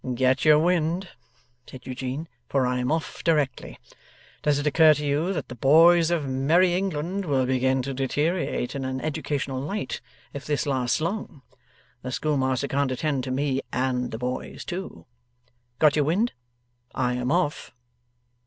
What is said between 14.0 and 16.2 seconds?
the boys too. Got your